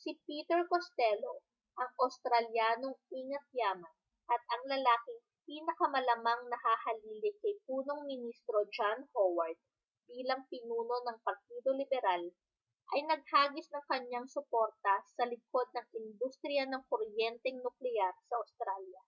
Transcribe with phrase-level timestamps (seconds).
[0.00, 1.34] si peter costello
[1.80, 3.94] ang australyanong ingat-yaman
[4.34, 9.56] at ang lalaking pinakamalamang na hahalili kay punong ministro john howard
[10.12, 12.24] bilang pinuno ng partido liberal
[12.94, 19.00] ay naghagis ng kaniyang suporta sa likod ng industriya ng kuryenteng nuklear sa australya